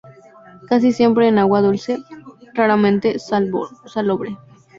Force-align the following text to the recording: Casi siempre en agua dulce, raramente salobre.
Casi 0.67 0.93
siempre 0.93 1.27
en 1.27 1.37
agua 1.37 1.61
dulce, 1.61 2.03
raramente 2.55 3.17
salobre. 3.19 4.35